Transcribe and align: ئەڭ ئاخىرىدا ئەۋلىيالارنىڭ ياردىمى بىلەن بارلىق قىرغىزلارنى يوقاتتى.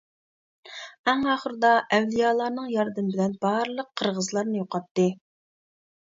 ئەڭ 1.11 1.19
ئاخىرىدا 1.33 1.73
ئەۋلىيالارنىڭ 1.97 2.71
ياردىمى 2.75 3.11
بىلەن 3.17 3.35
بارلىق 3.43 3.91
قىرغىزلارنى 4.01 4.57
يوقاتتى. 4.61 5.05